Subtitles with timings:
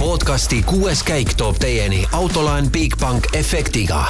[0.00, 4.06] podcasti kuues käik toob teieni autolaen Bigbank efektiga.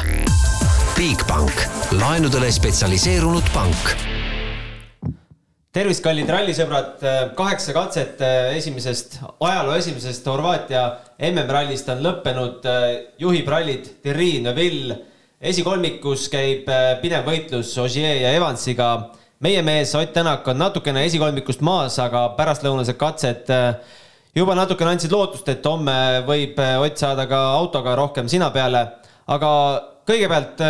[0.94, 1.64] Bigbank,
[1.98, 3.90] laenudele spetsialiseerunud pank
[5.74, 7.02] tervist, kallid rallisõbrad,
[7.38, 8.22] kaheksa katset
[8.54, 10.84] esimesest, ajaloo esimesest Horvaatia
[11.30, 12.66] MM-rallist on lõppenud,
[13.18, 14.98] juhib rallit Thierry Neuville.
[15.40, 16.70] esikolmikus käib
[17.02, 19.10] pidev võitlus Ogier ja Evansiga.
[19.40, 23.50] meie mees Ott Tänak on natukene esikolmikust maas, aga pärastlõunased katsed
[24.34, 28.86] juba natukene andsid lootust, et homme võib Ott saada ka autoga rohkem sina peale.
[29.26, 29.50] aga
[30.06, 30.62] kõigepealt,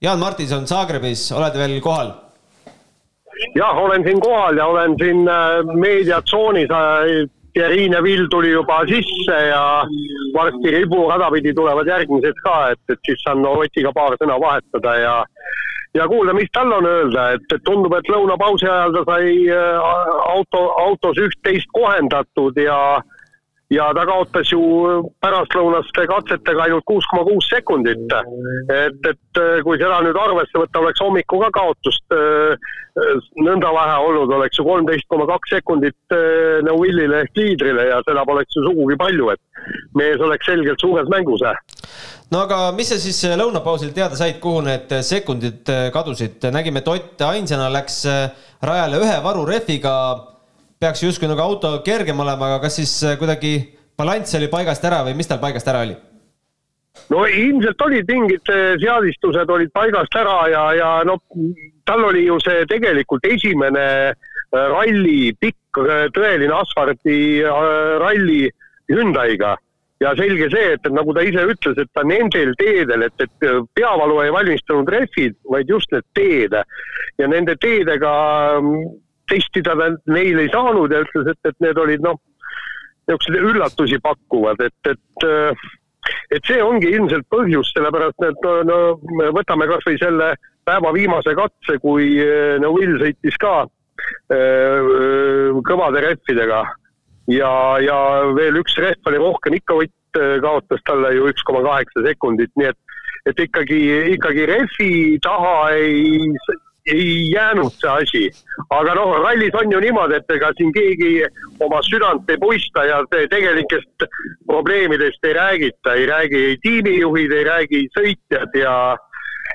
[0.00, 2.24] Jaan Martinson Zagrebis, oled veel kohal?
[3.54, 6.68] jah, olen siin kohal ja olen siin äh, meediatsoonis.
[7.54, 9.84] Thierry Neville tuli juba sisse ja
[10.34, 15.12] varsti riburada pidi tulevad järgmised ka, et, et siis saan Otiga paar sõna vahetada ja
[15.94, 19.90] ja kuulda, mis tal on öelda, et, et tundub, et lõunapausi ajal ta sai äh,
[20.34, 22.78] auto, autos üht-teist kohendatud ja
[23.72, 24.60] ja ta kaotas ju
[25.24, 28.12] pärastlõunaste katsetega ainult kuus koma kuus sekundit.
[28.70, 32.72] et, et kui seda nüüd arvesse võtta, oleks hommikul ka kaotust äh,
[33.42, 38.26] nõnda vähe olnud, oleks ju kolmteist koma kaks sekundit äh, Neuwillile ehk liidrile ja seda
[38.28, 39.42] poleks ju sugugi palju, et
[39.98, 41.42] mees oleks selgelt suures mängus.
[42.32, 47.26] No aga mis sa siis lõunapausil teada said, kuhu need sekundid kadusid, nägime, et Ott
[47.28, 48.04] ainsana läks
[48.64, 49.94] rajale ühe varurehviga
[50.84, 53.54] peaks justkui nagu auto kergem olema, aga kas siis äh, kuidagi
[53.98, 55.96] balanss oli paigast ära või mis tal paigast ära oli?
[57.10, 61.22] no ilmselt olid mingid äh, seadistused olid paigast ära ja, ja noh,
[61.88, 65.80] tal oli ju see tegelikult esimene äh, ralli, pikk
[66.14, 68.42] tõeline asfaldiralli
[68.92, 69.56] Hyundai'ga
[70.04, 73.46] ja selge see, et, et nagu ta ise ütles, et ta nendel teedel, et, et
[73.76, 76.56] peavalu ei valmistanud rehvid, vaid just need teed
[77.20, 78.12] ja nende teedega
[79.30, 82.20] testida ta neil ei saanud ja ütles, et, et need olid noh,
[83.08, 85.28] niisuguseid üllatusi pakkuvad, et, et
[86.34, 90.34] et see ongi ilmselt põhjus, sellepärast et no, no võtame kas või selle
[90.68, 92.18] päeva viimase katse, kui
[92.60, 93.54] no Will sõitis ka
[94.32, 96.60] öö, kõvade rehvidega
[97.30, 97.98] ja, ja
[98.36, 99.80] veel üks rehv oli rohkem, ikka
[100.14, 102.78] Ott kaotas talle ju üks koma kaheksa sekundit, nii et
[103.26, 103.80] et ikkagi,
[104.14, 106.28] ikkagi rehvi taha ei,
[106.92, 108.24] ei jäänud see asi.
[108.70, 111.24] aga noh, rallis on ju niimoodi, et ega siin keegi
[111.64, 114.06] oma südant ei puista ja tegelikest
[114.46, 118.76] probleemidest ei räägita, ei räägi ei tiimijuhid, ei räägi sõitjad ja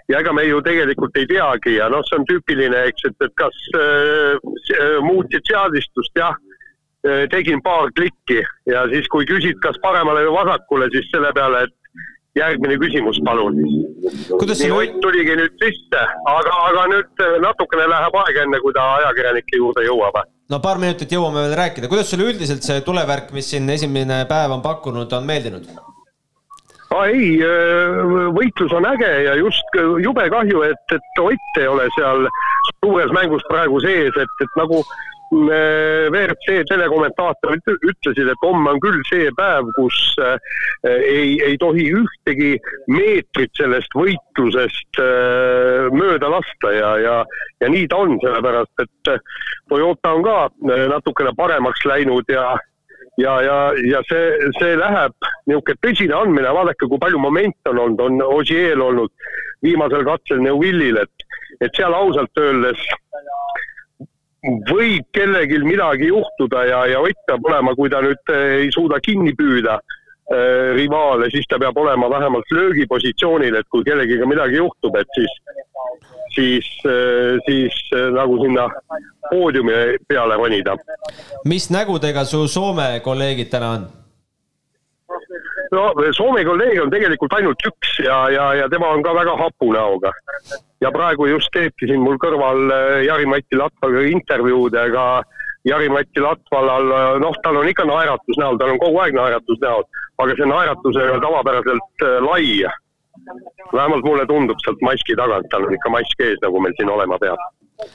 [0.09, 3.33] ja ega me ju tegelikult ei teagi ja noh, see on tüüpiline, eks, et, et
[3.37, 6.48] kas äh, muutsid seadistust, jah äh,,
[7.31, 11.75] tegin paar klikki ja siis, kui küsid, kas paremale või vasakule, siis selle peale, et
[12.37, 13.57] järgmine küsimus, palun.
[13.57, 18.85] nii Ott tuligi nüüd sisse, aga, aga nüüd äh, natukene läheb aega, enne kui ta
[18.99, 20.21] ajakirjanike juurde jõuab.
[20.49, 24.55] no paar minutit jõuame veel rääkida, kuidas sulle üldiselt see tulevärk, mis siin esimene päev
[24.55, 25.67] on pakkunud, on meeldinud?
[26.95, 27.99] aa ei, äh,
[28.37, 32.25] võitlus on äge ja just jube kahju, et, et Ott ei ole seal
[32.79, 34.83] suures mängus praegu sees, et, et nagu
[35.31, 40.39] WRC telekommentaatorid ütlesid, et homme on küll see päev, kus äh,
[40.89, 42.55] ei, ei tohi ühtegi
[42.89, 47.17] meetrit sellest võitlusest äh, mööda lasta ja, ja,
[47.61, 49.21] ja nii ta on, sellepärast et äh,
[49.69, 50.37] Toyota on ka
[50.89, 52.55] natukene paremaks läinud ja
[53.19, 55.13] ja, ja, ja see, see läheb
[55.49, 59.11] niisugune tõsine andmine, vaadake, kui palju momente on olnud, on Ogier olnud
[59.65, 61.25] viimasel katsel Neuvillil, et,
[61.59, 62.79] et seal ausalt öeldes
[64.43, 68.99] võib kellelgi midagi juhtuda ja, ja Ott peab olema, kui ta nüüd eh, ei suuda
[69.03, 74.95] kinni püüda äh, rivaale, siis ta peab olema vähemalt löögipositsioonil, et kui kellegiga midagi juhtub,
[74.95, 75.37] et siis,
[76.35, 77.79] siis äh,, siis
[78.15, 78.69] nagu sinna
[79.29, 80.77] poodiumi peale ronida.
[81.45, 83.87] mis nägudega su Soome kolleegid täna on?
[85.71, 89.73] no Soome kolleeg on tegelikult ainult üks ja, ja, ja tema on ka väga hapu
[89.73, 90.13] näoga.
[90.83, 95.05] Ja praegu just teebki siin mul kõrval äh, Jari-Mati Latvaga intervjuud, aga
[95.67, 99.85] Jari-Mati Latvalal, äh, noh, tal on ikka naeratus näol, tal on kogu aeg naeratus näol,
[100.23, 102.47] aga see naeratus ei ole tavapäraselt äh, lai.
[103.73, 107.19] vähemalt mulle tundub sealt maski tagant, tal on ikka mask ees, nagu meil siin olema
[107.19, 107.41] peab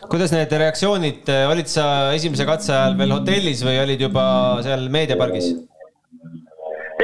[0.09, 1.85] kuidas need reaktsioonid, olid sa
[2.17, 4.25] esimese katse ajal veel hotellis või olid juba
[4.65, 5.51] seal meediapargis?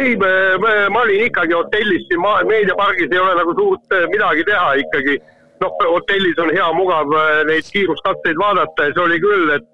[0.01, 5.19] ei, ma olin ikkagi hotellis siin meediapargis ei ole nagu suurt midagi teha ikkagi.
[5.61, 9.69] Noh, hotellis on hea mugav äh, neid kiiruskatseid vaadata ja see oli küll, et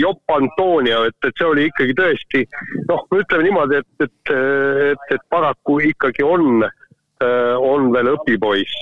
[0.00, 2.40] Jopp Antonio, et, et see oli ikkagi tõesti
[2.88, 8.80] noh, ütleme niimoodi, et, et, et, et paraku ikkagi on, äh, on veel õpipoiss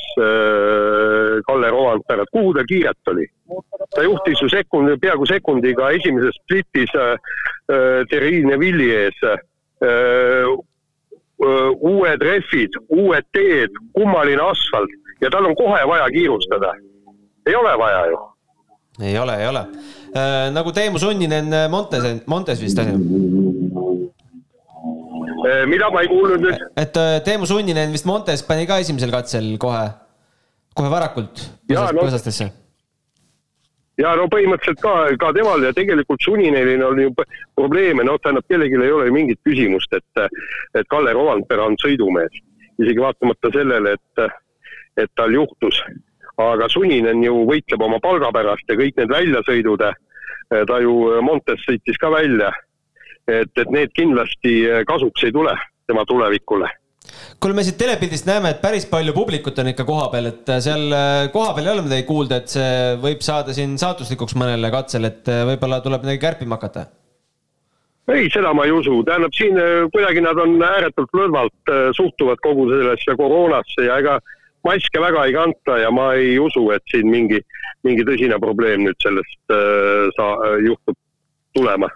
[1.48, 3.26] Kalle Rovanpera, et kuhu ta kiiret oli?
[3.92, 6.92] ta juhtis ju sekund, peaaegu sekundiga esimeses splitis
[8.08, 9.18] Terrine Villi ees
[11.42, 16.72] uued rehvid, uued teed, kummaline asfalt ja tal on kohe vaja kiirustada.
[17.46, 18.20] ei ole vaja ju.
[19.02, 19.66] ei ole, ei ole
[20.16, 20.52] äh,.
[20.52, 22.98] nagu Teemu Sunninen Montes, Montes vist on ju?
[25.66, 26.66] mida ma ei kuulnud nüüd?
[26.76, 29.86] et Teemu Sunninen vist Montes pani ka esimesel katsel kohe,
[30.74, 32.62] kohe varakult põsastesse no
[34.00, 37.12] ja no põhimõtteliselt ka, ka temal ja tegelikult Suninenil on ju
[37.58, 40.38] probleeme, noh, tähendab, kellelgi ei ole ju mingit küsimust, et,
[40.78, 42.40] et Kalle Rovandpera on sõidumees.
[42.80, 44.22] isegi vaatamata sellele, et,
[44.96, 45.82] et tal juhtus.
[46.42, 49.82] aga Suninen ju võitleb oma palga pärast ja kõik need väljasõidud,
[50.68, 52.52] ta ju Montes sõitis ka välja.
[53.28, 55.54] et, et need kindlasti kasuks ei tule
[55.86, 56.68] tema tulevikule
[57.40, 60.84] kuule, me siit telepildist näeme, et päris palju publikut on ikka kohapeal, et äh, seal
[60.94, 65.30] äh, kohapeal ei ole midagi kuulda, et see võib saada siin saatuslikuks mõnele katsele, et
[65.32, 66.86] äh, võib-olla tuleb midagi kärpima hakata?
[68.12, 69.58] ei, seda ma ei usu, tähendab siin
[69.94, 74.16] kuidagi nad on ääretult lõdvalt suhtuvad kogu sellesse koroonasse ja ega
[74.66, 77.40] maske väga ei kanta ja ma ei usu, et siin mingi,
[77.86, 80.98] mingi tõsine probleem nüüd sellest äh, sa-, juhtub
[81.56, 81.90] tulema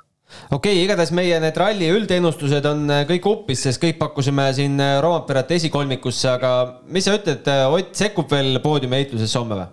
[0.50, 4.78] okei okay,, igatahes meie need ralli üldennustused on äh, kõik upis, sest kõik pakkusime siin
[4.82, 6.52] äh, Roomperat esikolmikusse, aga
[6.92, 9.68] mis sa ütled, äh, Ott sekkub veel poodiumi heitlusesse homme või?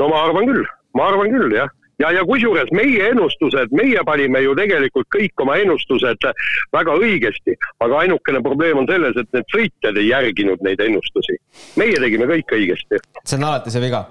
[0.00, 0.64] no ma arvan küll,
[0.96, 1.70] ma arvan küll jah
[2.00, 6.30] ja, ja kusjuures meie ennustused, meie panime ju tegelikult kõik oma ennustused
[6.76, 11.36] väga õigesti, aga ainukene probleem on selles, et need sõitjad ei järginud neid ennustusi.
[11.80, 13.04] meie tegime kõik õigesti.
[13.24, 14.06] see on alati see viga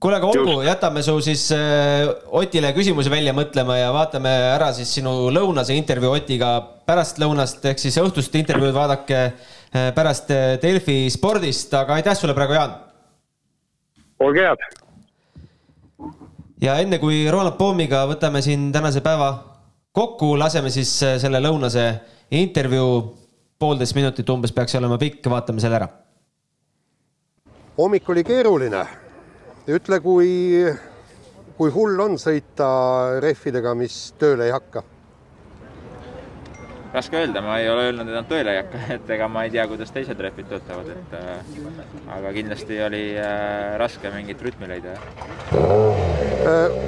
[0.00, 2.06] kuule, aga olgu, jätame su siis äh,
[2.36, 6.56] Otile küsimuse välja mõtlema ja vaatame ära siis sinu lõunase intervjuu Otiga
[6.86, 12.58] pärastlõunast ehk siis õhtust intervjuud vaadake äh, pärast äh, Delfi spordist, aga aitäh sulle praegu,
[12.58, 12.76] Jaan.
[14.20, 14.85] olge head.
[16.62, 19.30] Ja enne kui Ronald Poomiga võtame siin tänase päeva
[19.96, 21.86] kokku, laseme siis selle lõunase
[22.36, 22.98] intervjuu,
[23.58, 25.88] poolteist minutit umbes peaks olema pikk, vaatame selle ära.
[27.78, 28.84] hommik oli keeruline
[29.68, 30.30] ütle, kui,
[31.56, 32.68] kui hull on sõita
[33.20, 34.84] rehvidega, mis tööle ei hakka?
[36.94, 39.52] Raske öelda, ma ei ole öelnud, et nad tööle ei hakka, et ega ma ei
[39.54, 41.58] tea, kuidas teised rehvid töötavad, et äh,
[42.16, 44.96] aga kindlasti oli äh, raske mingit rütmi leida.
[46.46, 46.80] Äh,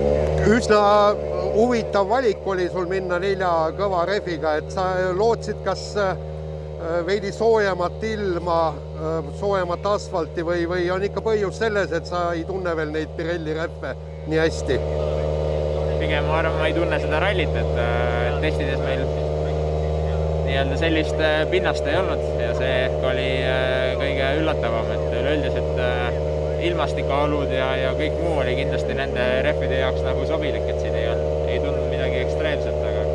[0.54, 0.80] üsna
[1.56, 6.14] huvitav valik oli sul minna nelja kõva rehviga, et sa lootsid, kas äh,
[7.06, 8.60] veidi soojemat ilma,
[8.98, 13.14] äh, soojemat asfalti või, või on ikka põhjus selles, et sa ei tunne veel neid
[13.18, 13.96] Pirelli räppe
[14.28, 14.82] nii hästi?
[15.98, 19.27] pigem ma arvan, ma ei tunne seda rallit, et testides meil
[20.48, 21.22] nii-öelda sellist
[21.52, 22.74] pinnast ei olnud ja see
[23.10, 23.28] oli
[24.00, 30.26] kõige üllatavam, et üleüldiselt ilmastikuolud ja, ja kõik muu oli kindlasti nende rehvide jaoks nagu
[30.26, 33.06] sobilik, et siin ei olnud, ei tundnud midagi ekstreemset, aga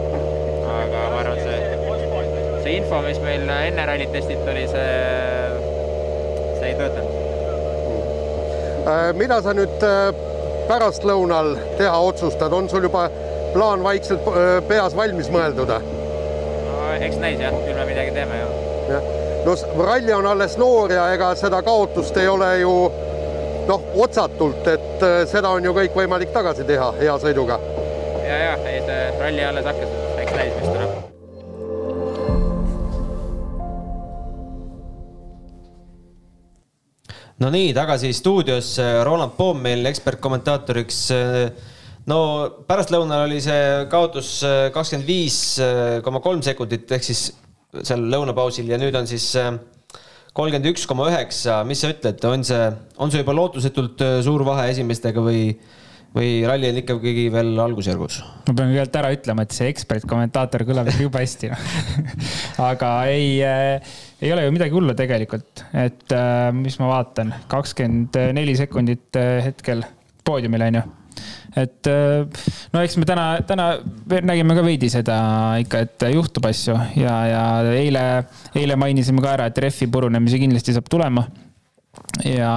[0.74, 1.74] aga ma arvan, see
[2.64, 4.92] see info, mis meil enne rallit testiti, oli see,
[6.60, 7.20] see ei töötanud.
[8.84, 10.14] Äh, mida sa nüüd äh,
[10.70, 13.10] pärastlõunal teha otsustad, on sul juba
[13.54, 15.76] plaan vaikselt äh, peas valmis mõeldud?
[15.76, 15.93] no
[17.08, 18.50] eks näis jah, küll me midagi teeme ju.
[18.90, 19.08] jah,
[19.46, 22.74] no ralli on alles noor ja ega seda kaotust ei ole ju
[23.68, 27.60] noh, otsatult, et seda on ju kõik võimalik tagasi teha hea sõiduga.
[28.24, 31.02] ja, ja ei see ralli alles hakkas, eks näis, mis tuleb
[37.44, 41.00] no nii, tagasi stuudios, Roland Poom meil ekspertkommentaatoriks.
[42.10, 42.20] No
[42.68, 44.40] pärastlõunal oli see kaotus
[44.76, 45.38] kakskümmend viis
[46.06, 47.30] koma kolm sekundit ehk siis
[47.82, 49.30] seal lõunapausil ja nüüd on siis
[50.34, 52.68] kolmkümmend üks koma üheksa, mis sa ütled, on see,
[53.02, 55.52] on see juba lootusetult suur vahe esimestega või,
[56.14, 58.20] või ralli on ikkagi veel algusjärgus?
[58.48, 61.52] ma pean kõigepealt ära ütlema, et see ekspertkommentaator kõlab ikka jube hästi.
[62.70, 63.94] Aga ei äh,
[64.24, 69.40] ei ole ju midagi hullu tegelikult, et äh, mis ma vaatan, kakskümmend neli sekundit äh,
[69.50, 69.86] hetkel
[70.24, 70.84] poodiumil on ju
[71.60, 73.70] et äh, no eks me täna, täna
[74.26, 75.16] nägime ka veidi seda
[75.62, 77.46] ikka, et juhtub asju ja, ja
[77.78, 78.04] eile,
[78.58, 81.28] eile mainisime ka ära, et rehvi purunemisi kindlasti saab tulema.
[82.26, 82.54] Ja,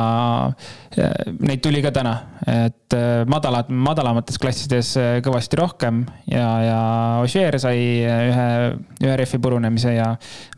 [0.97, 1.07] ja
[1.45, 2.13] neid tuli ka täna,
[2.49, 6.79] et äh, madalad, madalamates klassides äh, kõvasti rohkem ja, ja
[7.21, 8.47] Ožeer sai ühe,
[9.05, 10.09] ühe rehvi purunemise ja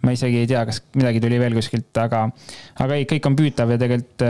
[0.06, 2.28] ma isegi ei tea, kas midagi tuli veel kuskilt, aga,
[2.84, 4.26] aga ei, kõik on püütav ja tegelikult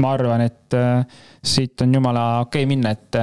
[0.00, 0.76] ma arvan, et
[1.44, 3.18] siit on jumala okei okay minna, et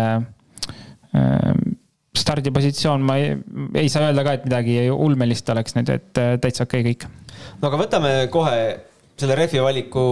[2.22, 3.34] stardipositsioon, ma ei,
[3.82, 6.12] ei saa öelda ka, et midagi ulmelist oleks nüüd, et
[6.44, 7.08] täitsa okei okay kõik.
[7.62, 8.62] no aga võtame kohe
[9.22, 10.04] selle rehvi valiku,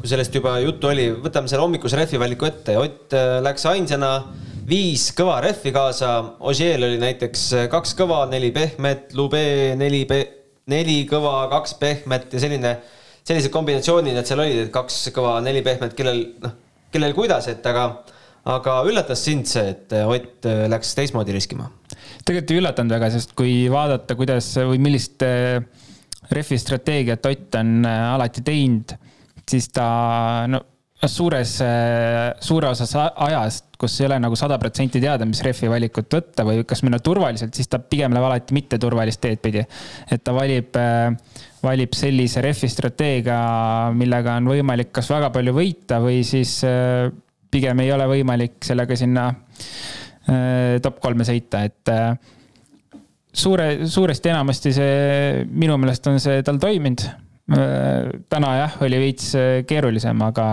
[0.00, 2.76] kui sellest juba juttu oli, võtame selle hommikuse rehvi valiku ette.
[2.80, 4.12] Ott äh, läks ainsana
[4.68, 6.12] viis kõva rehvi kaasa.
[6.50, 9.42] Ogiel oli näiteks kaks kõva, neli pehmet, Lube
[9.80, 10.26] neli pe-,
[10.70, 12.76] neli kõva, kaks pehmet ja selline,
[13.30, 16.56] sellised kombinatsioonid need seal olid, et kaks kõva, neli pehmet, kellel, noh,
[16.90, 17.86] kellel kuidas, et aga,
[18.50, 21.70] aga üllatas sind see, et Ott läks teistmoodi riskima?
[22.24, 25.62] tegelikult ei üllatanud väga, sest kui vaadata, kuidas või millist äh,
[26.30, 28.94] rehvi strateegiat Ott on äh, alati teinud,
[29.48, 29.86] siis ta
[30.50, 30.62] no
[31.06, 36.12] suures, äh, suure osas ajast, kus ei ole nagu sada protsenti teada, mis rehvi valikut
[36.16, 39.64] võtta või kas minna turvaliselt, siis ta pigem läheb alati mitteturvalist teed pidi.
[40.10, 40.76] et ta valib,
[41.62, 43.40] valib sellise rehvi strateegia,
[43.96, 46.60] millega on võimalik kas väga palju võita või siis
[47.50, 49.30] pigem ei ole võimalik sellega sinna
[50.30, 52.12] Äh, top kolme sõita, et äh,
[53.32, 57.06] suure, suuresti enamasti see, minu meelest on see tal toiminud.
[57.50, 59.32] Äh, täna jah, oli veits
[59.68, 60.46] keerulisem, aga,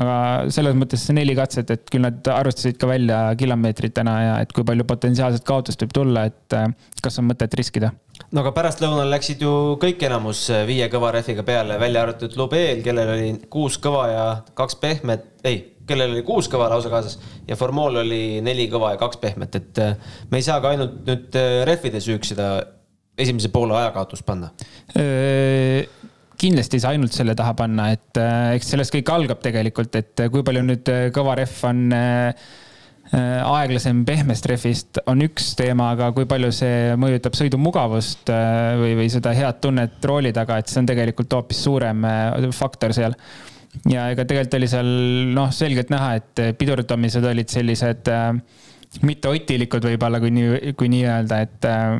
[0.00, 0.18] aga
[0.54, 4.66] selles mõttes neli katset, et küll nad arvestasid ka välja kilomeetrid täna ja et kui
[4.66, 6.58] palju potentsiaalset kaotust võib tulla, et
[7.04, 7.92] kas on mõtet riskida.
[8.34, 13.12] No aga pärastlõunal läksid ju kõik enamus viie kõva rehviga peale, välja arvatud Lubeel, kellel
[13.14, 14.24] oli kuus kõva ja
[14.58, 19.00] kaks pehmet, ei kellel oli kuus kõva lausa kaasas ja Formol oli neli kõva ja
[19.00, 22.50] kaks pehmet, et äh, me ei saa ka ainult nüüd äh, rehvide süüks seda
[23.18, 24.52] esimese poole ajakaotust panna
[26.38, 30.24] kindlasti ei saa ainult selle taha panna, et äh, eks sellest kõik algab tegelikult, et
[30.32, 31.84] kui palju nüüd kõva rehv on
[33.08, 39.32] aeglasem pehmest rehvist on üks teema, aga kui palju see mõjutab sõidumugavust või, või seda
[39.32, 42.04] head tunnet rooli taga, et see on tegelikult hoopis suurem
[42.52, 43.16] faktor seal.
[43.88, 44.90] Ja ega tegelikult oli seal
[45.32, 48.28] noh, selgelt näha, et pidurdamised olid sellised äh,
[49.04, 51.96] mitte otilikud võib-olla, kui nii, kui nii öelda, et äh,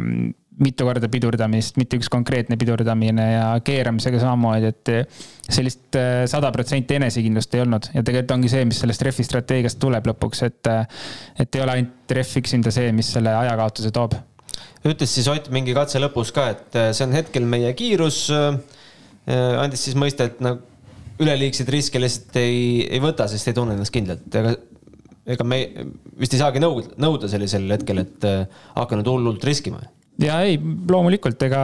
[0.63, 5.13] mitu korda pidurdamist, mitte üks konkreetne pidurdamine ja keeramisega samamoodi, et
[5.49, 9.79] sellist äh, sada protsenti enesekindlust ei olnud ja tegelikult ongi see, mis sellest rehvi strateegiast
[9.83, 11.05] tuleb lõpuks, et, äh,
[11.45, 14.17] et ei ole ainult rehv üksinda see, mis selle ajakaotuse toob.
[14.89, 18.27] ütles siis Ott mingi katse lõpus ka, et see on hetkel meie kiirus.
[19.29, 20.65] andis siis mõista, et nagu
[21.21, 24.55] üleliigseid riske lihtsalt ei, ei võta, sest ei tunne ennast kindlalt, ega
[25.29, 25.59] ega me
[26.17, 28.27] vist ei saagi nõuda, nõuda sellisel hetkel, et
[28.75, 29.83] hakka nüüd hullult riskima.
[30.23, 31.63] Ja ei, loomulikult, ega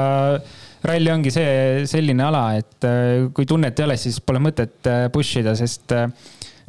[0.85, 5.07] ralli ongi see selline ala, et äh, kui tunnet ei ole, siis pole mõtet äh,
[5.15, 5.95] push ida, sest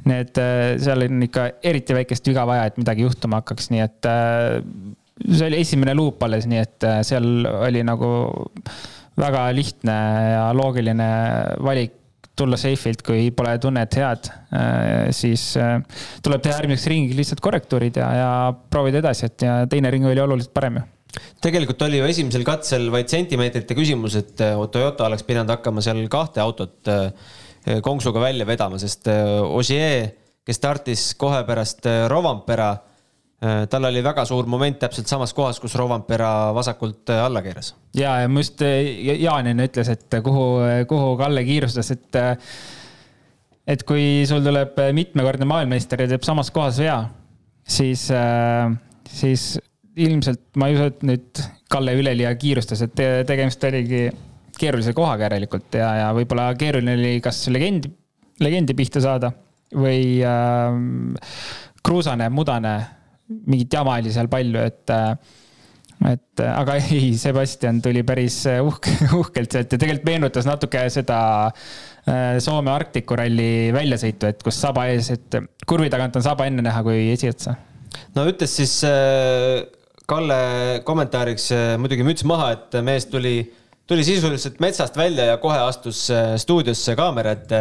[0.05, 0.37] need,
[0.77, 4.07] seal on ikka eriti väikest viga vaja, et midagi juhtuma hakkaks, nii et
[5.25, 8.09] see oli esimene luup alles, nii et seal oli nagu
[9.17, 9.95] väga lihtne
[10.35, 11.07] ja loogiline
[11.65, 12.01] valik
[12.35, 15.79] tulla safe'ilt, kui pole tunnet head, äh, siis äh,
[16.23, 18.31] tuleb teha järgmiseks ringiks lihtsalt korrektuurid ja, ja
[18.71, 20.85] proovida edasi, et ja teine ring oli oluliselt parem ju
[21.43, 26.03] tegelikult oli ju esimesel katsel vaid sentimeetrite küsimus, et äh, Toyota oleks pidanud hakkama seal
[26.11, 26.93] kahte autot
[27.81, 30.11] konksuga välja vedama, sest Ogier,
[30.45, 32.75] kes startis kohe pärast Rovampera
[33.45, 37.73] Äh, tal oli väga suur moment täpselt samas kohas, kus Rovanpera vasakult äh, alla keeras.
[37.93, 40.45] ja, ja ma just äh, Jaan enne ütles, et kuhu,
[40.87, 42.17] kuhu Kalle kiirustas, et
[43.67, 46.95] et kui sul tuleb mitmekordne maailmameister ja teeb samas kohas vea,
[47.67, 48.07] siis,
[49.09, 49.45] siis
[49.95, 54.05] ilmselt ma ei usu, et nüüd Kalle üleliia kiirustas, et tegemist oligi
[54.59, 57.89] keerulise kohaga järelikult ja, ja võib-olla keeruline oli kas legendi,
[58.43, 59.31] legendi pihta saada
[59.75, 60.77] või äh,
[61.85, 62.75] kruusane, mudane
[63.25, 64.95] mingit jama oli seal palju, et
[66.05, 72.35] et aga ei, Sebastian tuli päris uhke, uhkelt sealt ja tegelikult meenutas natuke seda äh,
[72.43, 76.83] Soome Arktiku ralli väljasõitu, et kus saba ees, et kurvi tagant on saba enne näha
[76.85, 77.55] kui esiotsa.
[78.17, 79.63] no ütles siis äh,
[80.05, 83.39] Kalle kommentaariks äh, muidugi müts maha, et mees tuli
[83.85, 86.07] tuli sisuliselt metsast välja ja kohe astus
[86.41, 87.59] stuudiosse kaamera ette.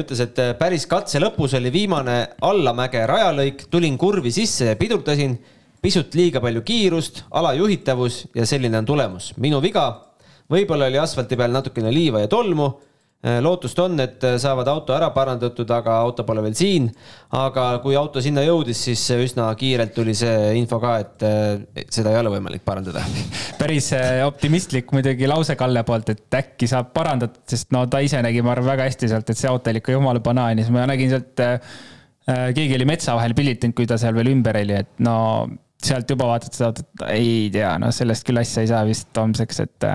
[0.00, 5.38] ütles, et päris katse lõpus oli viimane allamäge rajalõik, tulin kurvi sisse ja pidurdasin.
[5.82, 9.34] pisut liiga palju kiirust, alajuhitavus ja selline on tulemus.
[9.36, 10.02] minu viga.
[10.50, 12.85] võib-olla oli asfalti peal natukene liiva ja tolmu Äh,
[13.42, 16.88] lootust on, et äh, saavad auto ära parandatud, aga auto pole veel siin.
[17.36, 22.12] aga kui auto sinna jõudis, siis üsna kiirelt tuli see info ka, et äh, seda
[22.12, 23.02] ei ole võimalik parandada.
[23.60, 23.90] päris
[24.26, 28.54] optimistlik muidugi lause Kalle poolt, et äkki saab parandatud, sest no ta ise nägi, ma
[28.54, 31.46] arvan, väga hästi sealt, et see auto oli ikka jumala banaanis, ma nägin sealt
[32.26, 35.16] keegi oli metsa vahel pilitanud, kui ta seal veel ümber oli, et no
[35.82, 39.62] sealt juba vaatad seda autot, ei tea, no sellest küll asja ei saa vist homseks,
[39.62, 39.88] et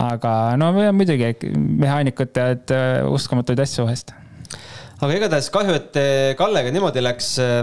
[0.00, 4.10] aga no muidugi, mehaanikud teavad äh, uskumatuid asju vahest.
[4.98, 7.34] aga igatahes kahju, et äh, Kallega niimoodi läks.
[7.42, 7.62] Äh,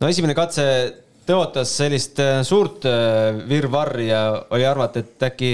[0.00, 0.66] no esimene katse
[1.28, 2.82] tõotas sellist suurt
[3.46, 5.52] virvarri ja oli arvata, et äkki,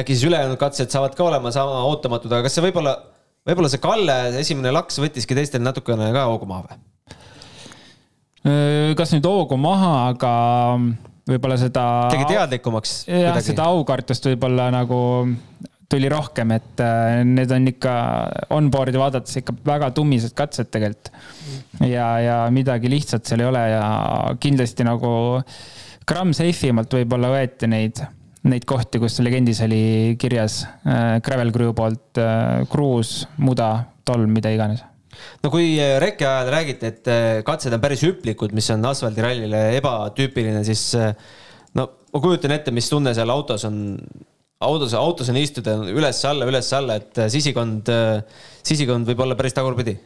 [0.00, 2.94] äkki siis ülejäänud katsed saavad ka olema sama ootamatud, aga kas see võib-olla,
[3.44, 6.80] võib-olla see Kalle esimene laks võttiski teistel natukene ka hoogu maha või?
[8.98, 10.32] kas nüüd hoogu maha, aga
[11.28, 11.84] võib-olla seda.
[12.12, 12.94] tegi teadlikumaks.
[13.10, 15.02] jah, seda aukartust võib-olla nagu
[15.92, 17.92] tuli rohkem, et äh, need on ikka
[18.56, 21.12] onboard'i vaadates ikka väga tummised katsed tegelikult.
[21.84, 23.84] ja, ja midagi lihtsat seal ei ole ja
[24.40, 25.12] kindlasti nagu
[26.08, 28.00] gramm safe imalt võib-olla võeti neid,
[28.48, 29.82] neid kohti, kus legendis oli
[30.20, 33.74] kirjas äh, Gravel Crew poolt äh, kruus, muda,
[34.08, 34.82] tolm, mida iganes
[35.44, 39.64] no kui äh, reke ajal räägiti, et äh, katsed on päris hüplikud, mis on asfaldirallile
[39.78, 41.14] ebatüüpiline, siis äh,
[41.78, 43.82] no ma kujutan ette, mis tunne seal autos on
[44.62, 47.88] autos, autos on istuda üles-alla, üles-alla, et sisikond,
[48.62, 49.96] sisikond võib olla päris tagurpidi.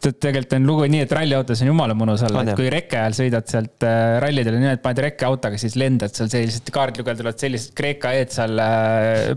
[0.00, 3.18] tead, tegelikult on lugu nii, et ralliautos on jumala mõnus olla, et kui reke ajal
[3.18, 3.84] sõidad sealt
[4.24, 8.62] rallidele, niimoodi paned rekkeautoga, siis lendad seal sellised kaardlugejad tulevad sellised Kreeka E-d seal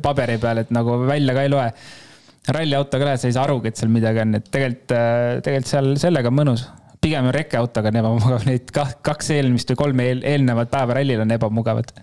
[0.05, 1.67] paberi peal, et nagu välja ka ei loe.
[2.47, 4.93] Ralliautoga lähed, sa ei saa arugi, et seal midagi on, et tegelikult,
[5.45, 6.67] tegelikult seal sellega on mõnus
[6.99, 11.93] pigem on rekkeautoga on ebamugav, neid kaks eelmist või kolm eelnevat päeva rallil on ebamugavad.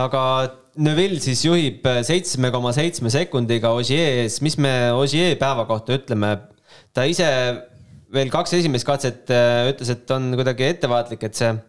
[0.00, 0.22] aga
[0.82, 6.38] Neville siis juhib seitsme koma seitsme sekundiga Ogier ees, mis me Ogier päeva kohta ütleme?
[6.96, 7.28] ta ise
[8.12, 11.60] veel kaks esimest katset äh, ütles, et on kuidagi ettevaatlik, et see, äh,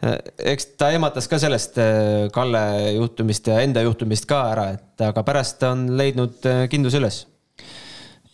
[0.00, 2.62] eks ta ehmatas ka sellest äh, Kalle
[2.96, 6.40] juhtumist ja enda juhtumist ka ära, et aga pärast on leidnud
[6.72, 7.22] kindluse üles.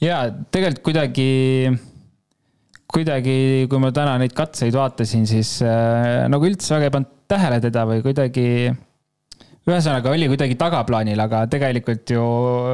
[0.03, 1.31] ja tegelikult kuidagi,
[2.93, 3.39] kuidagi,
[3.71, 8.05] kui ma täna neid katseid vaatasin, siis nagu üldse väga ei pannud tähele teda või
[8.05, 8.47] kuidagi
[9.67, 12.23] ühesõnaga oli kuidagi tagaplaanil, aga tegelikult ju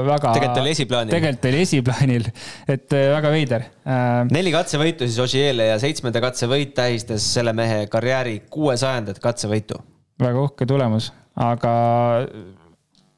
[0.04, 0.32] väga.
[0.36, 1.14] tegelikult oli esiplaanil.
[1.14, 2.26] tegelikult oli esiplaanil,
[2.74, 3.64] et äh, väga veider.
[3.88, 9.80] Äh, neli katsevõitu siis Ožeele ja seitsmenda katsevõit tähistas selle mehe karjääri kuuesajandat katsevõitu.
[10.20, 11.08] väga uhke tulemus,
[11.40, 11.72] aga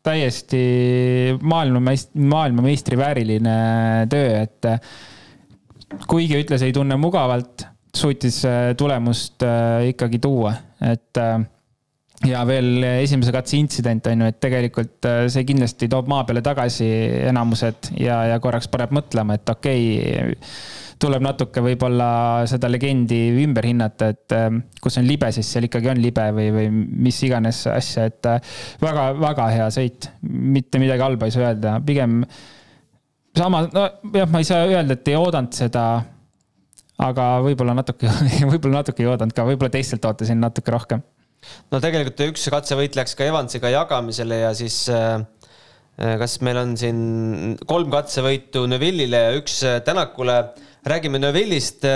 [0.06, 0.62] täiesti
[1.42, 3.56] maailmameist-, maailmameistri vääriline
[4.12, 4.94] töö, et äh,
[6.06, 8.40] kuigi ütles, ei tunne mugavalt, suutis
[8.78, 9.42] tulemust
[9.86, 11.20] ikkagi tuua, et
[12.28, 16.42] ja veel esimese katse intsident on ju, et tegelikult äh, see kindlasti toob maa peale
[16.44, 16.86] tagasi
[17.30, 20.38] enamused ja, ja korraks paneb mõtlema, et okei okay,,
[21.04, 22.08] tuleb natuke võib-olla
[22.48, 24.48] seda legendi ümber hinnata, et äh,
[24.82, 26.72] kus on libe, siis seal ikkagi on libe või, või
[27.08, 28.30] mis iganes asja, et
[28.82, 30.10] väga-väga äh, hea sõit.
[30.22, 32.22] mitte midagi halba ei saa öelda, pigem
[33.36, 35.86] sama, nojah, ma ei saa öelda, et ei oodanud seda
[37.04, 38.08] aga võib-olla natuke,
[38.52, 41.02] võib-olla natuke ei oodanud ka, võib-olla teistelt ootasin natuke rohkem
[41.72, 45.16] no tegelikult üks katsevõit läks ka Evansiga jagamisele ja siis äh,
[45.98, 47.00] äh, kas meil on siin
[47.68, 50.38] kolm katsevõitu Neville'ile ja üks äh, Tänakule.
[50.86, 51.86] räägime Neville'ist.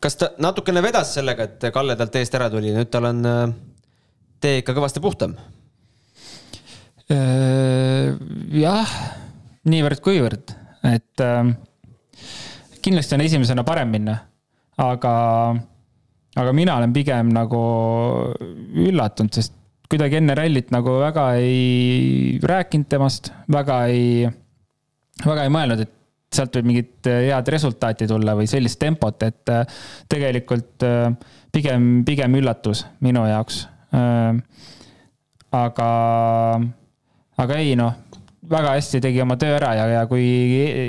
[0.00, 3.26] kas ta natukene vedas sellega, et Kalle talt eest ära tuli, nüüd tal on
[4.40, 5.34] tee ikka kõvasti puhtam?
[8.62, 8.94] jah,
[9.68, 10.54] niivõrd-kuivõrd,
[10.92, 11.24] et
[12.84, 14.16] kindlasti on esimesena parem minna
[14.78, 15.14] aga,
[16.38, 17.62] aga mina olen pigem nagu
[18.88, 19.54] üllatunud, sest
[19.88, 24.28] kuidagi enne rallit nagu väga ei rääkinud temast, väga ei,
[25.24, 25.94] väga ei mõelnud, et
[26.34, 29.78] sealt võib mingit head resultaati tulla või sellist tempot, et äh,
[30.12, 31.08] tegelikult äh,
[31.54, 33.66] pigem, pigem üllatus minu jaoks.
[35.48, 35.86] Aga,
[37.40, 37.94] aga ei noh,
[38.52, 40.26] väga hästi tegi oma töö ära ja, ja kui,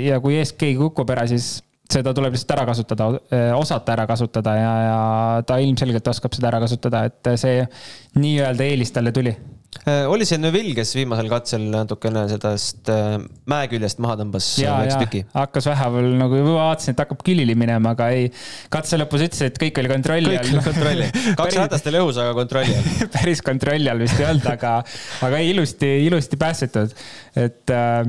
[0.04, 3.12] ja kui ees keegi kukub ära, siis seda tuleb lihtsalt ära kasutada,
[3.58, 4.98] osata ära kasutada ja, ja
[5.46, 7.64] ta ilmselgelt oskab seda ära kasutada, et see
[8.20, 9.34] nii-öelda eelis talle tuli.
[9.86, 12.90] Äh, oli see Neville, kes viimasel katsel natukene sellest
[13.48, 15.20] mäe küljest maha tõmbas väikse tüki?
[15.30, 18.26] hakkas väheval nagu vaatasin, et hakkab külili minema, aga ei.
[18.72, 20.42] katse lõpus ütles, et kõik oli kontrolli all.
[20.42, 21.06] kõik oli kontrolli
[21.40, 24.74] kaks ratast oli õhus, aga kontrolli all päris kontrolli all vist ei olnud, aga,
[25.28, 26.98] aga ilusti, ilusti päästetud,
[27.38, 28.04] et Äh,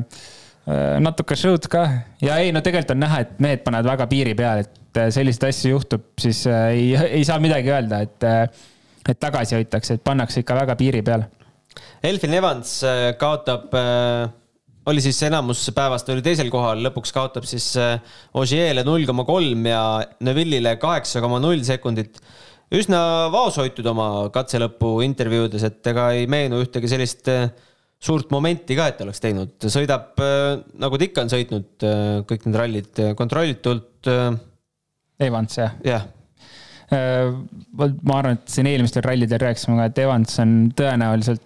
[1.02, 1.86] natuke show'd ka
[2.22, 5.48] ja ei, no tegelikult on näha, et mehed panevad väga piiri peale, et äh, selliseid
[5.50, 8.28] asju juhtub, siis äh, ei, ei saa midagi öelda, et,
[9.10, 11.32] et tagasi hoitakse, et pannakse ikka väga piiri peale.
[12.04, 12.82] Elfin Evans
[13.22, 13.72] kaotab,
[14.92, 17.70] oli siis enamus päevast oli teisel kohal, lõpuks kaotab siis
[18.38, 19.82] Ogier'le null koma kolm ja
[20.26, 22.20] Neville'ile kaheksa koma null sekundit.
[22.76, 23.00] üsna
[23.32, 27.48] vaoshoitud oma katse lõpu intervjuudes, et ega ei meenu ühtegi sellist äh,
[28.02, 32.48] suurt momenti ka, et oleks teinud, sõidab äh, nagu ta ikka on sõitnud äh, kõik
[32.48, 34.10] need rallid äh, kontrollitult.
[35.22, 35.76] Evans jah?
[35.86, 36.08] jah.
[36.92, 41.46] ma arvan, et siin eelmistel rallidel rääkisime ka, et Evans on tõenäoliselt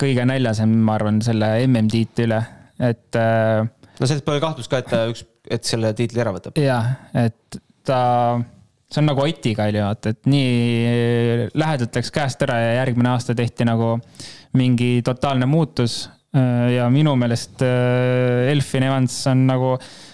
[0.00, 2.38] kõige näljasem, ma arvan, selle MM-tiitli üle,
[2.78, 3.18] et.
[3.18, 6.56] no sellest pole kahtlust ka, et ta üks, et selle tiitli ära võtab.
[6.62, 6.94] jah,
[7.26, 8.00] et ta
[8.90, 13.36] see on nagu Otiga oli vaata, et nii lähedalt läks käest ära ja järgmine aasta
[13.38, 13.98] tehti nagu
[14.58, 16.08] mingi totaalne muutus.
[16.70, 19.72] ja minu meelest äh, Elfin Evans on nagu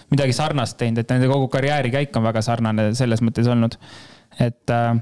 [0.09, 3.77] midagi sarnast teinud, et nende kogu karjäärikäik on väga sarnane selles mõttes olnud.
[4.41, 4.97] et äh,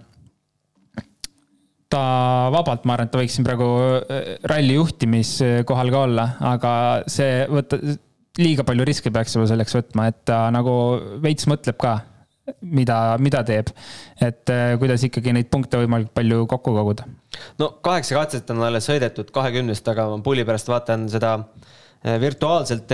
[1.88, 2.04] ta
[2.52, 3.70] vabalt, ma arvan, et ta võiks siin praegu
[4.02, 6.74] äh, ralli juhtimiskohal ka olla, aga
[7.08, 7.80] see võtta,
[8.42, 10.76] liiga palju riske peaks juba selleks võtma, et ta nagu
[11.24, 11.96] veits mõtleb ka,
[12.62, 13.72] mida, mida teeb.
[14.22, 17.08] et äh, kuidas ikkagi neid punkte võimalikult palju kokku koguda.
[17.62, 22.92] no kaheksa katset on alles sõidetud kahekümnest, aga ma pulli pärast vaatan seda äh, virtuaalselt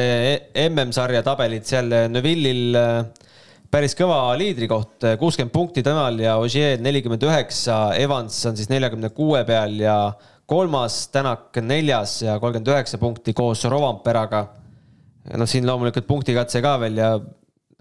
[0.70, 2.80] MM-sarja tabelit seal Neville'il
[3.72, 9.46] päris kõva liidrikoht, kuuskümmend punkti temal ja Ogier nelikümmend üheksa, Evans on siis neljakümne kuue
[9.48, 9.96] peal ja
[10.52, 14.48] kolmas, Tänak neljas ja kolmkümmend üheksa punkti koos Rovamperaga.
[15.38, 17.12] noh, siin loomulikult punktikatse ka veel ja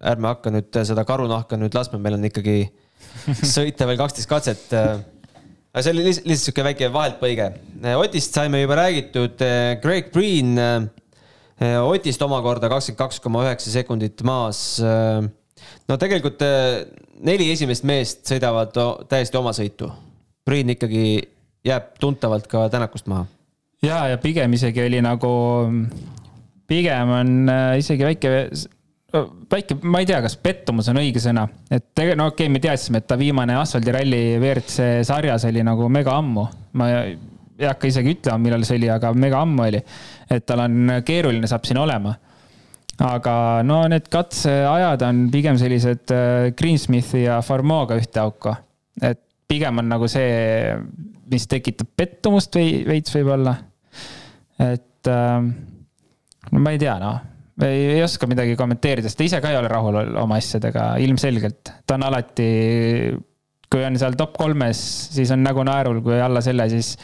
[0.00, 2.58] ärme hakka nüüd seda karunahka nüüd laskma, meil on ikkagi
[3.56, 4.70] sõita veel kaksteist katset.
[4.72, 7.50] aga see oli lihtsalt, lihtsalt sihuke väike vaheltpõige.
[7.98, 9.44] Otist saime juba räägitud,
[9.82, 10.56] Greg Green
[11.60, 14.80] Otist omakorda kakskümmend kaks koma üheksa sekundit maas
[15.88, 16.84] no tegelikult äh,
[17.26, 18.74] neli esimest meest sõidavad
[19.10, 19.90] täiesti oma sõitu.
[20.46, 21.20] Priin ikkagi
[21.66, 23.26] jääb tuntavalt ka Tänakust maha.
[23.82, 25.32] ja, ja pigem isegi oli nagu,
[26.70, 28.34] pigem on äh, isegi väike,
[29.10, 32.62] väike, ma ei tea, kas pettumus on õige sõna, et tegelikult no okei okay,, me
[32.62, 36.46] teadsime, et ta viimane asfaldiralli WRC sarjas oli nagu mega ammu.
[36.78, 39.80] ma ei hakka isegi ütlema, millal see oli, aga mega ammu oli.
[40.30, 42.14] et tal on keeruline saab siin olema
[43.00, 48.54] aga no need katseajad on pigem sellised äh, Greensmithi ja Farmoga ühte auku.
[49.02, 50.76] et pigem on nagu see,
[51.30, 53.56] mis tekitab pettumust või veits võib-olla.
[54.60, 55.50] et ähm,
[56.52, 57.18] no ma ei tea, noh
[57.66, 61.72] ei, ei oska midagi kommenteerida, sest ta ise ka ei ole rahul oma asjadega, ilmselgelt.
[61.86, 62.50] ta on alati,
[63.70, 64.80] kui on seal top kolmes,
[65.14, 66.94] siis on nägu naerul, kui alla selle, siis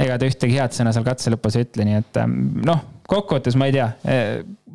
[0.00, 3.56] ega ta ühtegi head sõna seal katse lõpus ei ütle, nii et ähm, noh, kokkuvõttes
[3.58, 4.18] ma ei tea, e,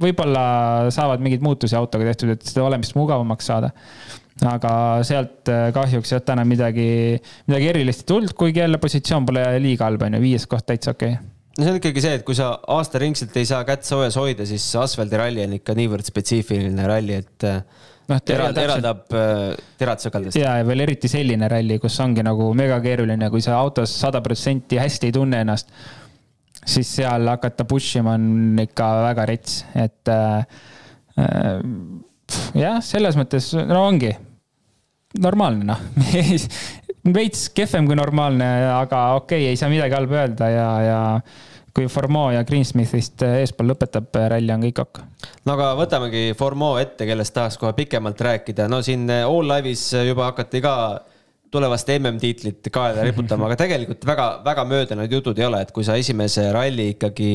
[0.01, 0.45] võib-olla
[0.93, 3.71] saavad mingeid muutusi autoga tehtud, et seda olemist mugavamaks saada.
[4.45, 4.71] aga
[5.07, 9.87] sealt e, kahjuks jah, täna midagi, midagi erilist ei tulnud, kuigi jälle positsioon pole liiga
[9.87, 12.37] halb, on ju, viies koht täitsa okei okay no see on ikkagi see, et kui
[12.37, 17.45] sa aastaringselt ei saa kätt soojas hoida, siis asfaldiralli on ikka niivõrd spetsiifiline ralli, et
[17.47, 19.03] noh, erald, eraldab
[19.79, 20.39] terad sõkaldest.
[20.39, 24.21] ja, ja veel eriti selline ralli, kus ongi nagu mega keeruline, kui sa autos sada
[24.25, 25.71] protsenti hästi ei tunne ennast,
[26.65, 30.61] siis seal hakata push ima on ikka väga rets, et äh,
[31.23, 31.59] äh,
[32.57, 34.11] jah, selles mõttes, no ongi
[35.21, 35.79] normaalne noh
[37.13, 40.99] veits kehvem kui normaalne, aga okei okay,, ei saa midagi halba öelda ja, ja
[41.75, 45.01] kui Formeau ja Greensmithist eespool lõpetab ralli, on kõik ok.
[45.45, 50.31] no aga võtamegi Formeau ette, kellest tahaks kohe pikemalt rääkida, no siin All Live'is juba
[50.31, 50.75] hakati ka
[51.51, 55.97] tulevast MM-tiitlit kaela riputama, aga tegelikult väga-väga mööda need jutud ei ole, et kui sa
[55.99, 57.31] esimese ralli ikkagi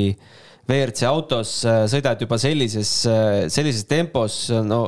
[0.68, 4.82] WRC autos äh, sõidad juba sellises, äh, sellises tempos, no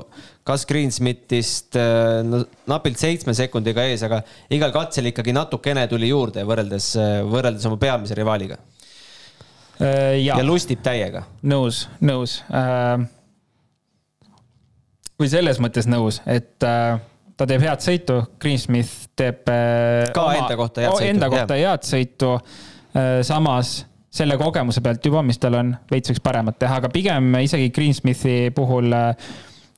[0.46, 4.20] kas Greensmithist äh, no, napilt seitsme sekundiga ees, aga
[4.52, 6.92] igal katsel ikkagi natukene tuli juurde võrreldes,
[7.30, 8.60] võrreldes oma peamise rivaaliga
[9.82, 11.24] Äh, ja, ja lustib täiega.
[11.42, 12.38] nõus, nõus.
[12.54, 13.02] Äh,
[15.18, 17.00] või selles mõttes nõus, et äh,
[17.38, 19.42] ta teeb head sõitu, Greensmith teeb.
[19.46, 21.08] ka oma, enda kohta head sõitu.
[21.08, 22.36] Enda kohta head sõitu.
[23.24, 27.72] samas selle kogemuse pealt juba, mis tal on, veits võiks paremat teha, aga pigem isegi
[27.74, 28.92] Greensmithi puhul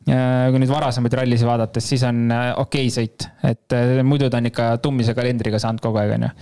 [0.05, 4.67] kui nüüd varasemaid rallisid vaadates, siis on okei okay sõit, et muidu ta on ikka
[4.85, 6.33] tummise kalendriga saanud kogu aeg, onju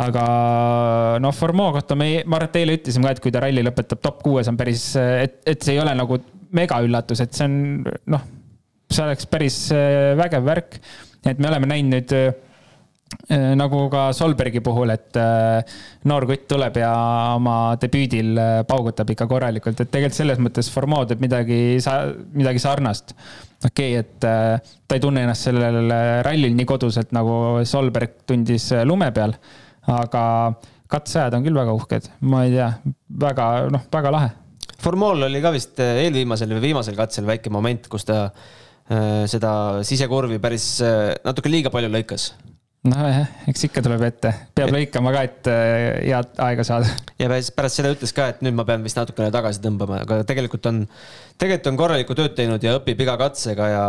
[0.00, 0.24] aga
[1.22, 4.02] noh, Formeau kohta me, ma arvan, et eile ütlesime ka, et kui ta ralli lõpetab
[4.02, 6.20] top kuues, on päris, et, et see ei ole nagu
[6.56, 7.56] megaüllatus, et see on
[8.14, 8.28] noh,
[8.90, 10.78] see oleks päris äh, vägev värk.
[11.26, 12.30] et me oleme näinud nüüd äh,
[13.58, 16.90] nagu ka Solbergi puhul, et äh, noor kutt tuleb ja
[17.36, 21.78] oma debüüdil paugutab ikka korralikult, et tegelikult selles mõttes Formeau teeb midagi,
[22.38, 23.16] midagi sarnast.
[23.64, 25.90] okei okay,, et ta ei tunne ennast sellel
[26.26, 29.34] rallil nii koduselt, nagu Solberg tundis lume peal
[29.88, 30.22] aga
[30.90, 32.70] katseajad on küll väga uhked, ma ei tea,
[33.22, 34.30] väga noh, väga lahe.
[34.80, 39.52] Formol oli ka vist eelviimasel või viimasel katsel väike moment, kus ta äh, seda
[39.86, 42.30] sisekurvi päris äh, natuke liiga palju lõikas
[42.88, 46.94] nojah, eks ikka tuleb ette, peab lõikama ka, et head aega saada.
[47.20, 50.70] ja pärast seda ütles ka, et nüüd ma pean vist natukene tagasi tõmbama, aga tegelikult
[50.70, 50.84] on,
[51.36, 53.84] tegelikult on korralikku tööd teinud ja õpib iga katsega ja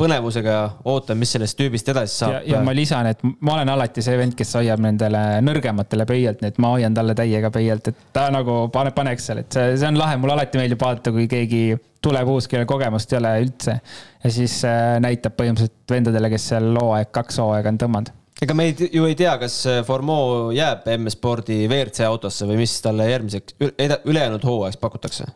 [0.00, 0.56] põnevusega
[0.88, 2.36] ootan, mis sellest tüübist edasi saab.
[2.48, 6.52] ja ma lisan, et ma olen alati see vend, kes hoiab nendele nõrgematele pöialt, nii
[6.52, 9.88] et ma hoian talle täiega pöialt, et ta nagu pane, paneks seal, et see, see
[9.88, 11.62] on lahe, mulle alati meeldib vaadata, kui keegi
[12.04, 13.78] tuleb uus, kellel kogemust ei ole üldse.
[14.24, 18.66] ja siis äh, näitab põhimõtteliselt vendadele, kes seal hooaeg, kaks hooaega on tõmmanud ega me
[18.68, 23.56] ei, ju ei tea, kas äh, Formeau jääb M-spordi WRC autosse või mis talle järgmiseks,
[24.04, 25.32] ülejäänud hooajaks pakutakse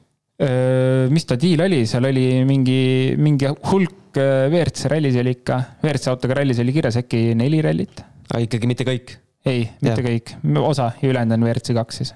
[1.10, 2.80] mis ta diil oli, seal oli mingi,
[3.20, 8.00] mingi hulk WRC rallis oli ikka, WRC autoga rallis oli kirjas äkki neli rallit.
[8.30, 9.12] aga ikkagi mitte kõik?
[9.46, 10.06] ei, mitte ja.
[10.06, 12.14] kõik, osa ja ülejäänud on WRC kaks siis.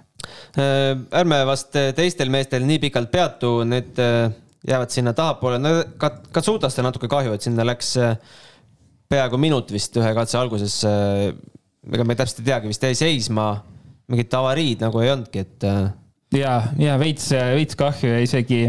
[0.56, 4.00] ärme vast teistel meestel nii pikalt peatu, need
[4.64, 5.74] jäävad sinna tahapoole, no
[6.32, 7.94] Katsutast on natuke kahju, et sinna läks
[9.10, 10.80] peaaegu minut vist ühe katse alguses.
[11.92, 13.50] ega me täpselt ei teagi, vist jäi seisma,
[14.08, 15.68] mingit avariid nagu ei olnudki, et
[16.38, 18.66] ja, ja veits, veits kahju ja isegi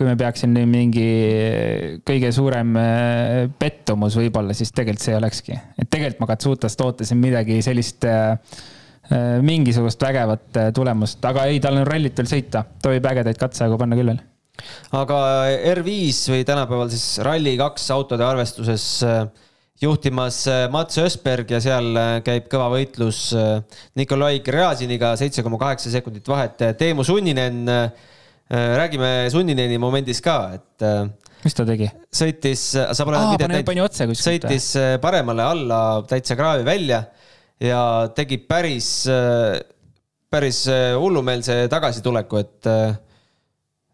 [0.00, 1.08] kui me peaksin nüüd mingi
[2.08, 5.58] kõige suurem äh, pettumus võib-olla, siis tegelikult see olekski.
[5.76, 8.32] et tegelikult ma Katsutast ootasin midagi sellist äh,
[9.12, 13.76] äh, mingisugust vägevat tulemust, aga ei, tal on rallit veel sõita, ta võib ägedaid katseaegu
[13.80, 14.24] panna küll veel.
[14.96, 15.20] aga
[15.74, 18.88] R5 või tänapäeval siis Rally2 autode arvestuses
[19.80, 23.30] juhtimas Mats Ösberg ja seal käib kõva võitlus
[23.98, 26.60] Nikolai Gräziniga, seitse koma kaheksa sekundit vahet.
[26.78, 27.64] Teemu Sunninen,
[28.50, 30.86] räägime Sunnineni momendis ka, et.
[31.44, 31.88] mis ta tegi?
[32.12, 37.04] sõitis, sa pole videot näinud, sõitis paremale alla täitsa kraavi välja
[37.60, 37.82] ja
[38.16, 38.90] tegi päris,
[40.30, 40.64] päris
[41.00, 42.74] hullumeelse tagasituleku, et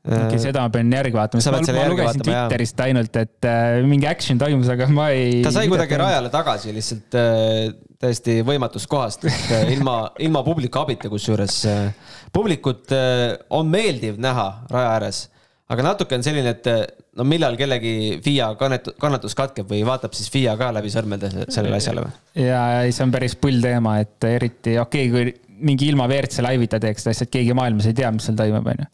[0.07, 2.91] okei okay,, seda ma pean järgi vaatama, sest ma, ma lugesin vaatama, Twitterist jah.
[2.91, 5.41] ainult, et äh, mingi action toimus, aga ma ei.
[5.45, 7.71] ta sai kuidagi rajale tagasi lihtsalt äh,
[8.03, 14.21] täiesti võimatust kohast, et äh, ilma, ilma publiku abita, kusjuures äh, publikut äh, on meeldiv
[14.23, 15.25] näha raja ääres,
[15.73, 16.85] aga natuke on selline, et äh,
[17.17, 21.81] no millal kellegi FIA kannet-, kannatus katkeb või vaatab siis FIA ka läbi sõrmede sellele
[21.81, 22.15] asjale või?
[22.47, 26.43] ja, ei, see on päris pull teema, et eriti okei okay,, kui mingi ilma WRC
[26.45, 28.89] laivita teeks seda asja, et keegi maailmas ei tea, mis seal toimub, onju.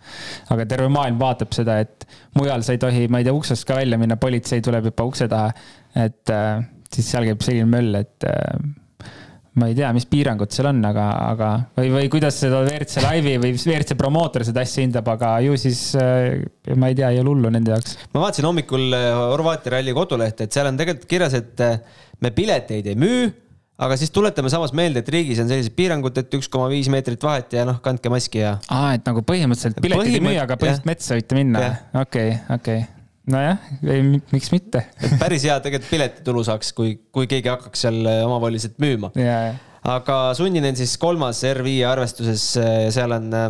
[0.55, 2.07] aga terve maailm vaatab seda, et
[2.39, 5.29] mujal sa ei tohi, ma ei tea, uksest ka välja minna, politsei tuleb juba ukse
[5.33, 5.51] taha.
[6.05, 8.63] et äh, siis seal käib selline möll, et äh,
[9.61, 13.35] ma ei tea, mis piirangud seal on, aga, aga või, või kuidas seda WRC laivi
[13.43, 16.41] või WRC promootor seda asja hindab, aga ju siis äh,
[16.79, 17.99] ma ei tea, ei ole hullu nende jaoks.
[18.15, 21.77] ma vaatasin hommikul äh, Horvaatia ralli kodulehte, et seal on tegelikult kirjas, et äh,
[22.25, 23.29] me pileteid ei müü
[23.83, 27.23] aga siis tuletame samas meelde, et riigis on sellised piirangud, et üks koma viis meetrit
[27.25, 28.57] vahet ja noh, kandke maski ja.
[28.71, 30.19] aa, et nagu põhimõtteliselt piletid Põhimõtt...
[30.21, 31.65] ei müü, aga põhimõtteliselt metsa võite minna.
[32.03, 32.85] okei, okei.
[33.33, 34.85] nojah, ei, miks mitte
[35.23, 39.13] päris hea tegelikult piletitulu saaks, kui, kui keegi hakkaks seal äh, omavoliliselt müüma.
[39.97, 43.49] aga Sunninen siis kolmas R5 arvestuses, äh, seal on äh,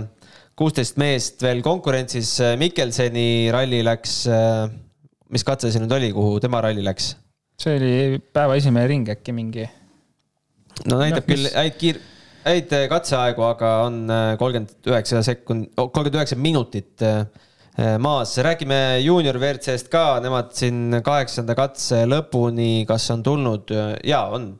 [0.56, 2.36] kuusteist meest veel konkurentsis.
[2.60, 4.18] Mikkelseni ralli läks,
[5.32, 7.14] mis katse see nüüd oli, kuhu tema ralli läks?
[7.62, 9.64] see oli päeva esimene ring äkki mingi
[10.88, 11.54] no näitab küll mis...
[11.56, 12.02] häid kiir-,
[12.46, 17.24] häid äh, katseaegu, aga on äh, kolmkümmend üheksa sekund, oh, kolmkümmend üheksa minutit äh,
[18.02, 18.34] maas.
[18.44, 23.72] räägime juunior WRC-st ka, nemad siin kaheksanda katse lõpuni, kas on tulnud?
[24.04, 24.52] jaa, on.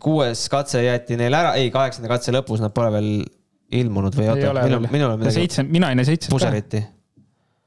[0.00, 3.10] kuues katse jäeti neil ära, ei, kaheksanda katse lõpus nad pole veel
[3.80, 5.40] ilmunud või oota, minul, minul on midagi.
[5.42, 6.86] seitse, mina ei näe seitset ka.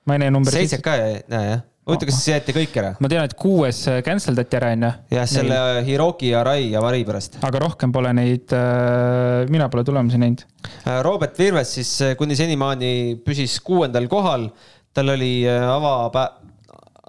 [0.08, 0.80] ma ei näe numbrit seitset.
[0.80, 1.68] seitset ka ei näe jah?
[1.88, 2.92] Huvitav, kas siis jäeti kõik ära?
[3.04, 4.92] ma tean, et kuues äh, cancel dati ära, onju.
[5.14, 5.82] jah, selle Neil...
[5.88, 7.40] Hiroki Arai avari pärast.
[7.44, 10.46] aga rohkem pole neid äh,, mina pole tulemusi näinud.
[10.64, 12.94] Äh, Robert Virves siis äh, kuni senimaani
[13.26, 14.50] püsis kuuendal kohal.
[14.94, 16.42] tal oli avapäev,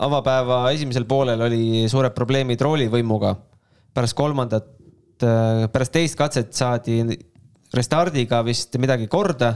[0.05, 3.37] avapäeva esimesel poolel oli suured probleemid roolivõimuga.
[3.95, 4.73] pärast kolmandat,
[5.71, 6.99] pärast teist katset saadi
[7.75, 9.53] restardiga vist midagi korda.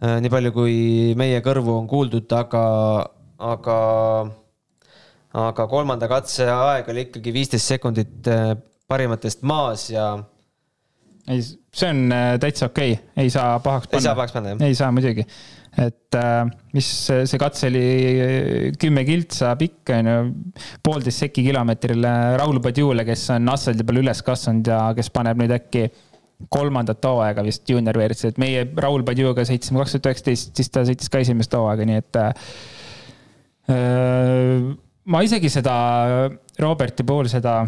[0.00, 0.76] nii palju, kui
[1.18, 2.60] meie kõrvu on kuuldud, aga
[3.40, 3.76] aga,
[5.46, 8.52] aga kolmanda katse aeg oli ikkagi viisteist sekundit äh,
[8.90, 10.10] parimatest maas ja.
[11.30, 14.00] ei, see on äh, täitsa okei okay., ei saa pahaks panna.
[14.00, 14.66] ei saa pahaks panna, jah?
[14.68, 15.24] ei saa muidugi.
[15.86, 16.42] et äh,
[16.76, 17.86] mis see katse oli
[18.80, 20.20] kümme kiltsa pikk, on ju,
[20.84, 25.56] poolteist sekki kilomeetrile Raul Padjule, kes on asfaldi peal üles kasvanud ja kes paneb nüüd
[25.56, 25.88] äkki
[26.50, 30.82] kolmandat hooaega vist juunior WRC, et meie Raul Padjuga sõitsime kaks tuhat üheksateist, siis ta
[30.88, 32.46] sõitis ka esimest hooaega, nii et Äh,
[33.70, 35.74] ma isegi seda
[36.60, 37.62] Roberti puhul seda,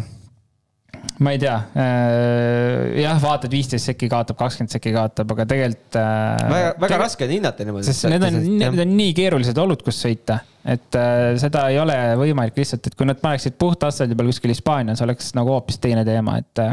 [1.23, 5.97] ma ei tea, äh, jah, vaatad viisteist sekki kaotab, kakskümmend sekki kaotab, aga tegelikult.
[5.99, 7.87] Äh, väga, väga raske on hinnata niimoodi.
[7.89, 10.99] sest need on, need on nii keerulised olud, kus sõita, et
[11.41, 15.33] seda ei ole võimalik lihtsalt, et kui nad paneksid puht asfaldi peal kuskil Hispaanias, oleks
[15.37, 16.63] nagu hoopis teine teema, et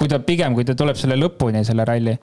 [0.00, 2.14] kui ta pigem, kui ta tuleb selle lõpuni, selle ralli,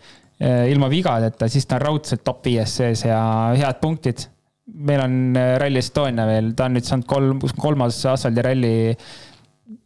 [0.43, 3.19] ilma vigadeta, siis ta on raudselt top viies sees ja
[3.57, 4.25] head punktid
[4.65, 8.95] meil on äh, Rally Estonia veel, ta on nüüd saanud kolm, kolmas asfaldiralli.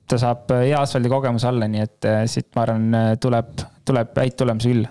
[0.08, 4.22] ta saab äh, hea asfaldi kogemuse alla, nii et äh, siit ma arvan, tuleb, tuleb
[4.22, 4.88] häid tulemusi küll.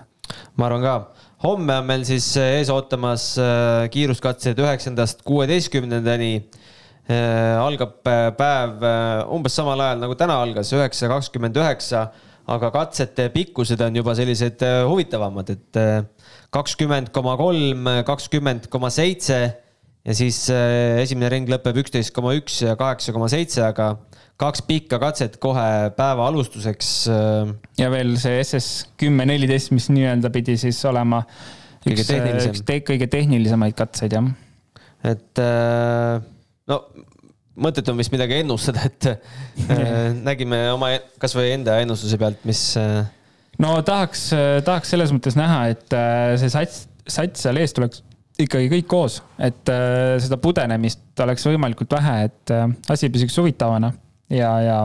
[0.59, 0.95] ma arvan ka.
[1.45, 3.33] homme on meil siis ees ootamas
[3.93, 6.33] kiiruskatsed üheksandast kuueteistkümnendani.
[7.63, 8.81] algab päev
[9.31, 12.09] umbes samal ajal nagu täna algas, üheksa kakskümmend üheksa
[12.51, 15.79] aga katsete pikkused on juba sellised huvitavamad, et
[16.51, 19.39] kakskümmend koma kolm, kakskümmend koma seitse
[20.07, 23.93] ja siis äh, esimene ring lõpeb üksteist koma üks ja kaheksa koma seitse, aga
[24.39, 26.91] kaks pikka katset kohe päeva alustuseks.
[27.79, 31.23] ja veel see SS kümme neliteist, mis nii-öelda pidi siis olema
[31.83, 32.53] kõige üks, tehnilisem.
[32.53, 34.31] üks te kõige tehnilisemaid katseid, jah.
[35.13, 35.45] et
[36.69, 36.81] no
[37.57, 42.61] mõttetu on vist midagi ennustada, et äh, nägime oma kasvõi enda ennustuse pealt, mis.
[42.79, 43.07] äh,
[43.63, 44.29] no tahaks,
[44.67, 48.03] tahaks selles mõttes näha, et äh, see sats, sats seal ees tuleks
[48.41, 53.91] ikkagi kõik koos, et äh, seda pudenemist oleks võimalikult vähe, et äh, asi püsiks huvitavana
[54.33, 54.77] ja, ja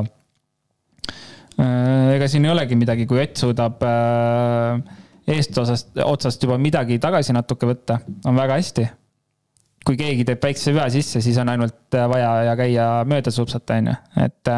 [1.60, 3.84] äh, ega siin ei olegi midagi, kui Ott suudab
[5.28, 8.88] eestotsast, otsast juba midagi tagasi natuke võtta, on väga hästi.
[9.82, 13.90] kui keegi teeb väikse vea sisse, siis on ainult vaja ja käia mööda supsata, on
[13.90, 14.50] ju, et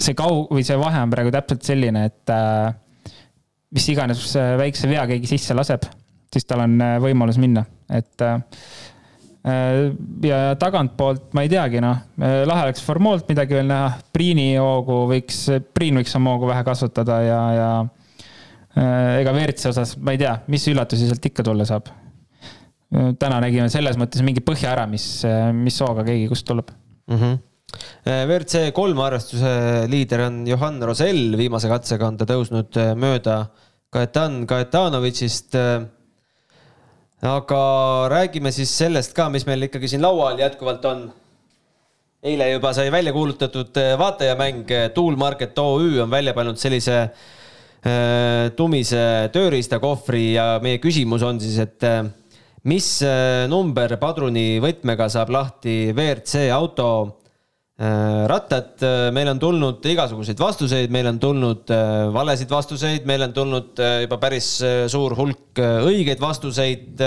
[0.00, 2.32] see kaug- või see vahe on praegu täpselt selline, et
[3.76, 4.24] mis iganes
[4.56, 5.84] väikse vea keegi sisse laseb,
[6.32, 8.40] siis tal on võimalus minna, et äh,
[9.48, 9.78] äh,
[10.24, 15.44] ja tagantpoolt ma ei teagi, noh, lahe oleks Formoolt midagi veel näha, Priini hoogu võiks,
[15.74, 17.70] Priin võiks oma hoogu vähe kasvatada ja, ja
[18.76, 21.90] äh, ega WRC osas ma ei tea, mis üllatusi sealt ikka tulla saab.
[22.88, 25.20] täna nägime selles mõttes mingi põhja ära, mis,
[25.52, 27.16] mis hooga keegi kust tuleb mm.
[27.18, 27.36] -hmm.
[28.08, 29.50] WRC kolme arvestuse
[29.92, 33.42] liider on Johan Rosell, viimase katsega on ta tõusnud äh, mööda
[33.92, 35.56] Kajetan Kajetanovitšist.
[37.24, 37.62] Aga
[38.12, 41.08] räägime siis sellest ka, mis meil ikkagi siin laua all jätkuvalt on.
[42.22, 48.50] eile juba sai välja kuulutatud äh, vaatajamäng, Tool Market OÜ on välja pannud sellise äh,
[48.56, 51.86] tumise tööriistakohvri ja meie küsimus on siis, et
[52.64, 52.88] mis
[53.48, 56.88] number padrunivõtmega saab lahti WRC auto
[57.78, 58.82] rattad,
[59.14, 64.00] meil on tulnud igasuguseid vastuseid, meil on tulnud äh, valesid vastuseid, meil on tulnud äh,
[64.02, 66.98] juba päris äh, suur hulk äh, õigeid vastuseid.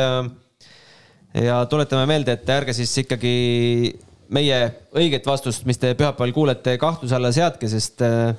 [1.35, 3.35] ja tuletame meelde, et ärge siis ikkagi
[4.31, 4.57] meie
[4.95, 8.31] õiget vastust, mis te pühapäeval kuulete, kahtluse alla seadke, sest äh,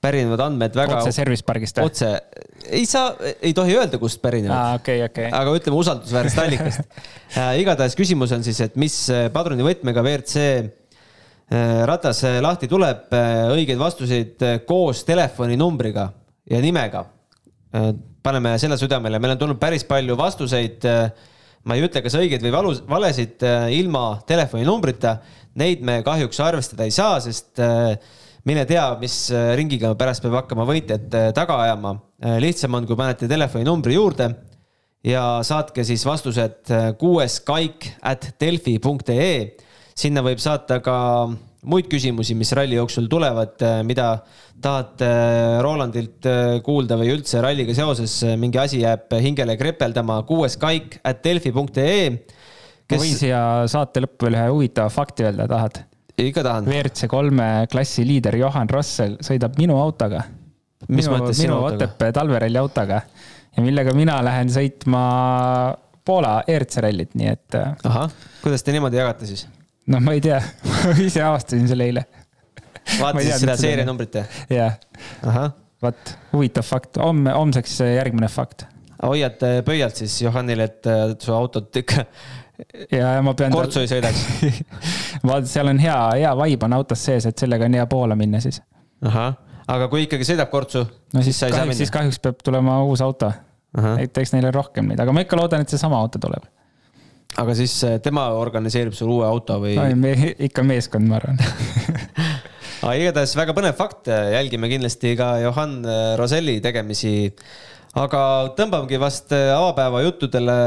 [0.00, 1.00] pärinevad andmed väga.
[1.00, 1.90] otse service pargist või?
[1.90, 2.10] otse,
[2.72, 5.30] ei saa, ei tohi öelda, kust pärinevad aa, okei, okei.
[5.36, 6.84] aga ütleme usaldusväärsest allikast
[7.40, 7.54] äh,.
[7.62, 10.70] igatahes küsimus on siis, et mis äh, padrunivõtmega WRC äh,
[11.86, 13.10] ratas äh, lahti tuleb,
[13.54, 16.10] õigeid vastuseid äh, koos telefoninumbriga
[16.50, 17.04] ja nimega.
[18.22, 20.86] paneme selle südamele, meil on tulnud päris palju vastuseid.
[21.64, 25.18] ma ei ütle, kas õigeid või valus, valesid äh, ilma telefoninumbrita.
[25.54, 27.98] Neid me kahjuks arvestada ei saa, sest äh,
[28.44, 31.98] mine tea, mis äh, ringiga pärast peab hakkama võitjat äh, taga ajama.
[32.40, 34.30] lihtsam on, kui panete telefoninumbri juurde
[35.06, 39.34] ja saatke siis vastused äh, kuues kaik at delfi.ee.
[40.00, 40.96] Sinna võib saata ka
[41.70, 44.14] muid küsimusi, mis ralli jooksul tulevad, mida
[44.60, 50.20] tahate äh, Rolandilt äh, kuulda või üldse ralliga seoses äh, mingi asi jääb hingele krepeldama,
[50.28, 52.10] kuues kaik at delfi.ee.
[52.90, 55.82] ma võin siia saate lõppu veel ühe huvitava fakti öelda, tahad?
[56.20, 56.66] ikka tahan.
[56.68, 60.26] WRC kolme klassi liider Johan Rossel sõidab minu autoga.
[60.88, 61.86] Mis minu, mõttes sinu autoga?
[61.86, 62.98] Otepää talveralli autoga
[63.56, 65.04] ja millega mina lähen sõitma
[66.04, 68.12] Poola ERC rallit, nii et äh, ahah,
[68.44, 69.46] kuidas te niimoodi jagate siis?
[69.86, 70.40] noh, ma ei tea,
[70.84, 72.04] ma ise avastasin selle eile.
[72.98, 73.56] Ma vaata ei siis teadnud seda seda.
[73.62, 74.36] seerianumbrit jah?
[74.50, 75.48] jah,
[75.82, 78.66] vot huvitav fakt, homme, homseks järgmine fakt.
[79.02, 82.04] hoiad äh, pöialt siis Johannile, et äh, su autot ikka
[82.90, 83.52] ja, ja ma pean.
[83.54, 84.24] kortsu ei sõidaks.
[85.28, 88.42] vaata, seal on hea, hea vibe on autos sees, et sellega on hea Poola minna
[88.42, 88.60] siis.
[89.06, 89.36] ahah,
[89.70, 93.32] aga kui ikkagi sõidab kortsu, no siis siis kahjuks, siis kahjuks peab tulema uus auto.
[94.00, 96.48] et eks neil on rohkem neid, aga ma ikka loodan, et seesama auto tuleb.
[97.40, 99.74] Aga siis äh, tema organiseerib sul uue auto või?
[99.78, 100.14] no me,
[100.48, 101.40] ikka meeskond, ma arvan.
[102.84, 107.34] aga igatahes väga põnev fakt, jälgime kindlasti ka Johan äh, Roselli tegemisi.
[107.98, 108.22] aga
[108.58, 110.58] tõmbamegi vast äh, avapäeva juttudele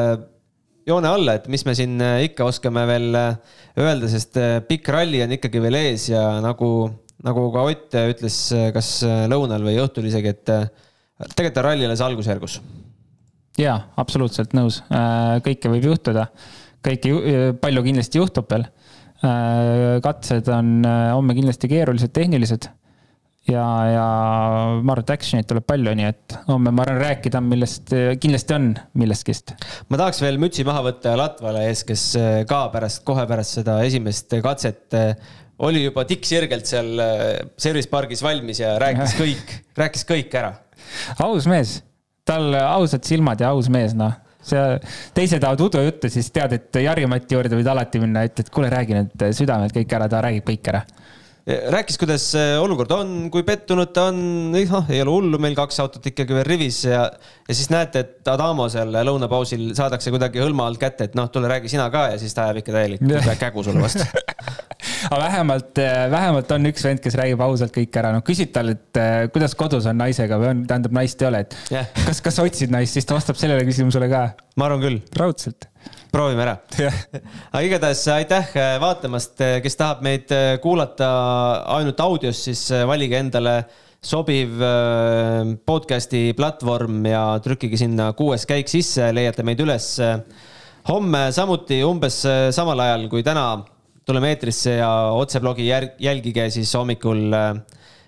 [0.87, 4.89] joone alla, et mis me siin äh, ikka oskame veel äh, öelda, sest äh, pikk
[4.93, 6.69] ralli on ikkagi veel ees ja nagu,
[7.25, 8.39] nagu ka Ott ütles,
[8.75, 10.65] kas äh, lõunal või õhtul isegi, et äh,
[11.33, 12.59] tegelikult on ralli alles algusjärgus.
[13.59, 14.81] jaa, absoluutselt nõus,
[15.45, 16.27] kõike võib juhtuda,
[16.83, 17.13] kõike,
[17.61, 18.67] palju kindlasti juhtub veel.
[20.03, 22.67] katsed on äh, homme kindlasti keerulised, tehnilised
[23.49, 24.05] ja, ja
[24.83, 27.93] ma arvan, et action'it tuleb palju, nii et homme ma arvan, rääkida on millest,
[28.23, 29.35] kindlasti on millestki.
[29.91, 33.79] ma tahaks veel mütsi maha võtta Latvale ees, kes äh, ka pärast, kohe pärast seda
[33.87, 35.33] esimest katset äh,
[35.63, 37.23] oli juba tikksirgelt seal äh,
[37.57, 40.53] service pargis valmis ja rääkis kõik, rääkis kõik ära.
[41.23, 41.81] aus mees,
[42.27, 44.63] tal ausad silmad ja aus mees, noh see,
[45.17, 49.27] teised tahavad udujuttu, siis tead, et Jari-Mati juurde võid alati minna, ütled, kuule, räägi nüüd
[49.35, 50.83] südamelt kõik ära, ta räägib kõik ära.
[51.43, 52.29] rääkis, kuidas
[52.61, 54.19] olukord on, kui pettunud ta on,
[54.53, 57.01] noh, ei ole hullu, meil kaks autot ikkagi veel rivis ja,
[57.47, 61.51] ja siis näete, et Adamo seal lõunapausil saadakse kuidagi hõlma alt kätte, et noh, tule
[61.51, 64.07] räägi sina ka ja siis ta ajab ikka täielik kägu sulle vastu
[65.13, 69.01] aga vähemalt, vähemalt on üks vend, kes räägib ausalt kõik ära, noh küsid tal, et
[69.33, 71.91] kuidas kodus on naisega või on, tähendab naist ei ole, et yeah.
[72.07, 74.25] kas, kas otsid naist, siis ta vastab sellele küsimusele ka.
[74.57, 74.99] ma arvan küll.
[75.19, 75.69] raudselt
[76.13, 76.57] proovime ära
[77.53, 80.33] aga igatahes aitäh äh, vaatamast, kes tahab meid
[80.63, 81.09] kuulata
[81.77, 83.61] ainult audios, siis valige endale
[84.03, 84.59] sobiv
[85.63, 89.93] podcast'i platvorm ja trükkige sinna kuues käik sisse, leiate meid üles.
[90.89, 92.17] homme samuti umbes
[92.51, 93.45] samal ajal kui täna
[94.05, 95.67] tuleme eetrisse ja otseblogi
[95.99, 97.33] jälgige siis hommikul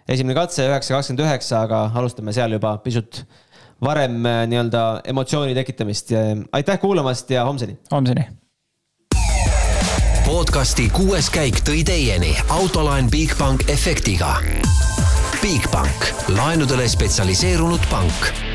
[0.10, 3.24] esimene katse üheksa kakskümmend üheksa, aga alustame seal juba pisut
[3.84, 6.12] varem äh, nii-öelda emotsiooni tekitamist.
[6.52, 7.78] aitäh kuulamast ja homseni.
[7.92, 8.28] homseni.
[10.26, 14.36] podcasti kuues käik tõi teieni autolaen Bigbank efektiga.
[15.42, 18.55] Bigbank, laenudele spetsialiseerunud pank